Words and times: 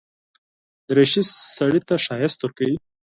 دریشي 0.89 1.21
سړي 1.57 1.81
ته 1.87 1.95
ښايست 2.05 2.39
ورکوي. 2.41 2.77